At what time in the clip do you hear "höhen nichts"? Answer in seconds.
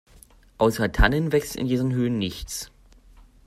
1.93-2.71